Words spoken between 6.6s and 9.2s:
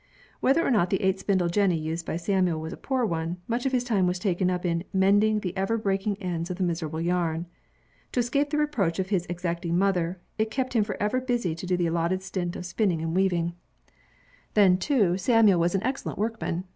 miserable yarn." To escape the reproach of